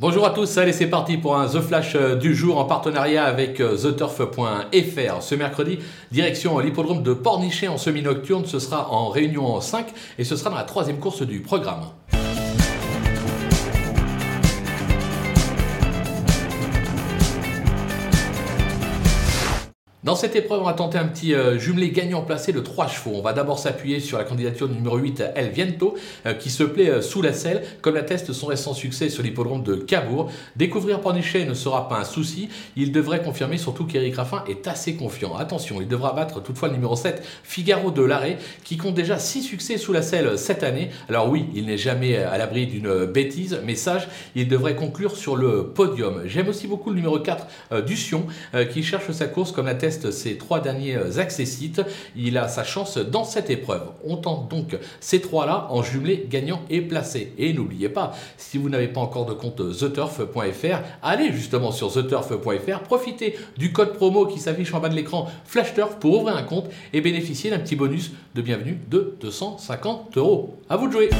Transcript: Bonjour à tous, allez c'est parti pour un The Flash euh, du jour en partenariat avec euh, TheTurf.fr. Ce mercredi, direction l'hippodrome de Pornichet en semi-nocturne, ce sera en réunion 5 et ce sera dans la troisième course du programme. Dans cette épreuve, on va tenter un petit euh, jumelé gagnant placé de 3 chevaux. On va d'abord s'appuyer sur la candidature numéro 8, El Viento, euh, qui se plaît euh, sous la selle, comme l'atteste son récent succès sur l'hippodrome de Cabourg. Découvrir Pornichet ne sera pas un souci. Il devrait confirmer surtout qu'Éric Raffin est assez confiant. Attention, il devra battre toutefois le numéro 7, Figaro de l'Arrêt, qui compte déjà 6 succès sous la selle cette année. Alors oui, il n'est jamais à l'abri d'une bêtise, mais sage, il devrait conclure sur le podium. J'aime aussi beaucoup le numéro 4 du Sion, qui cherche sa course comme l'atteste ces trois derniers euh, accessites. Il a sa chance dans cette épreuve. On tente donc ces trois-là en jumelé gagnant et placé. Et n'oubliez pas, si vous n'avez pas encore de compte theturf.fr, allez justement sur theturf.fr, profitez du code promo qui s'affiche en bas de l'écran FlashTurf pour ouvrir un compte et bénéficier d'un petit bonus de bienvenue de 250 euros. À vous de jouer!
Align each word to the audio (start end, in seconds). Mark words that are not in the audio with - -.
Bonjour 0.00 0.24
à 0.24 0.30
tous, 0.30 0.58
allez 0.58 0.72
c'est 0.72 0.86
parti 0.86 1.16
pour 1.16 1.36
un 1.36 1.48
The 1.48 1.60
Flash 1.60 1.96
euh, 1.96 2.14
du 2.14 2.32
jour 2.32 2.58
en 2.58 2.66
partenariat 2.66 3.24
avec 3.24 3.58
euh, 3.58 3.76
TheTurf.fr. 3.76 5.22
Ce 5.22 5.34
mercredi, 5.34 5.80
direction 6.12 6.56
l'hippodrome 6.60 7.02
de 7.02 7.12
Pornichet 7.12 7.66
en 7.66 7.78
semi-nocturne, 7.78 8.46
ce 8.46 8.60
sera 8.60 8.92
en 8.92 9.08
réunion 9.08 9.60
5 9.60 9.88
et 10.18 10.22
ce 10.22 10.36
sera 10.36 10.50
dans 10.50 10.56
la 10.56 10.62
troisième 10.62 11.00
course 11.00 11.22
du 11.22 11.40
programme. 11.40 11.80
Dans 20.04 20.14
cette 20.14 20.36
épreuve, 20.36 20.60
on 20.60 20.64
va 20.64 20.74
tenter 20.74 20.96
un 20.96 21.08
petit 21.08 21.34
euh, 21.34 21.58
jumelé 21.58 21.90
gagnant 21.90 22.22
placé 22.22 22.52
de 22.52 22.60
3 22.60 22.86
chevaux. 22.86 23.16
On 23.16 23.20
va 23.20 23.32
d'abord 23.32 23.58
s'appuyer 23.58 23.98
sur 23.98 24.16
la 24.16 24.22
candidature 24.22 24.68
numéro 24.68 24.96
8, 24.96 25.24
El 25.34 25.50
Viento, 25.50 25.96
euh, 26.24 26.34
qui 26.34 26.50
se 26.50 26.62
plaît 26.62 26.88
euh, 26.88 27.02
sous 27.02 27.20
la 27.20 27.32
selle, 27.32 27.64
comme 27.82 27.96
l'atteste 27.96 28.32
son 28.32 28.46
récent 28.46 28.74
succès 28.74 29.08
sur 29.08 29.24
l'hippodrome 29.24 29.64
de 29.64 29.74
Cabourg. 29.74 30.30
Découvrir 30.54 31.00
Pornichet 31.00 31.46
ne 31.46 31.52
sera 31.52 31.88
pas 31.88 31.96
un 31.96 32.04
souci. 32.04 32.48
Il 32.76 32.92
devrait 32.92 33.24
confirmer 33.24 33.58
surtout 33.58 33.86
qu'Éric 33.86 34.14
Raffin 34.14 34.44
est 34.48 34.68
assez 34.68 34.94
confiant. 34.94 35.34
Attention, 35.34 35.80
il 35.80 35.88
devra 35.88 36.12
battre 36.12 36.40
toutefois 36.44 36.68
le 36.68 36.74
numéro 36.74 36.94
7, 36.94 37.20
Figaro 37.42 37.90
de 37.90 38.02
l'Arrêt, 38.02 38.38
qui 38.62 38.76
compte 38.76 38.94
déjà 38.94 39.18
6 39.18 39.42
succès 39.42 39.78
sous 39.78 39.92
la 39.92 40.02
selle 40.02 40.38
cette 40.38 40.62
année. 40.62 40.90
Alors 41.08 41.28
oui, 41.28 41.46
il 41.56 41.66
n'est 41.66 41.76
jamais 41.76 42.18
à 42.18 42.38
l'abri 42.38 42.68
d'une 42.68 43.04
bêtise, 43.04 43.60
mais 43.64 43.74
sage, 43.74 44.06
il 44.36 44.46
devrait 44.46 44.76
conclure 44.76 45.16
sur 45.16 45.34
le 45.34 45.64
podium. 45.74 46.22
J'aime 46.24 46.46
aussi 46.46 46.68
beaucoup 46.68 46.90
le 46.90 46.96
numéro 46.96 47.18
4 47.18 47.82
du 47.84 47.96
Sion, 47.96 48.28
qui 48.72 48.84
cherche 48.84 49.10
sa 49.10 49.26
course 49.26 49.50
comme 49.50 49.66
l'atteste 49.66 49.87
ces 49.90 50.36
trois 50.36 50.60
derniers 50.60 50.96
euh, 50.96 51.18
accessites. 51.18 51.82
Il 52.16 52.38
a 52.38 52.48
sa 52.48 52.64
chance 52.64 52.98
dans 52.98 53.24
cette 53.24 53.50
épreuve. 53.50 53.82
On 54.04 54.16
tente 54.16 54.48
donc 54.48 54.76
ces 55.00 55.20
trois-là 55.20 55.66
en 55.70 55.82
jumelé 55.82 56.26
gagnant 56.30 56.62
et 56.70 56.80
placé. 56.80 57.32
Et 57.38 57.52
n'oubliez 57.52 57.88
pas, 57.88 58.14
si 58.36 58.58
vous 58.58 58.68
n'avez 58.68 58.88
pas 58.88 59.00
encore 59.00 59.26
de 59.26 59.32
compte 59.32 59.56
theturf.fr, 59.78 60.78
allez 61.02 61.32
justement 61.32 61.72
sur 61.72 61.92
theturf.fr, 61.92 62.80
profitez 62.84 63.36
du 63.56 63.72
code 63.72 63.94
promo 63.94 64.26
qui 64.26 64.38
s'affiche 64.38 64.72
en 64.74 64.80
bas 64.80 64.88
de 64.88 64.94
l'écran 64.94 65.28
FlashTurf 65.44 65.96
pour 65.96 66.20
ouvrir 66.20 66.36
un 66.36 66.42
compte 66.42 66.66
et 66.92 67.00
bénéficier 67.00 67.50
d'un 67.50 67.58
petit 67.58 67.76
bonus 67.76 68.12
de 68.34 68.42
bienvenue 68.42 68.78
de 68.90 69.16
250 69.20 70.16
euros. 70.16 70.56
À 70.68 70.76
vous 70.76 70.88
de 70.88 70.92
jouer! 70.92 71.10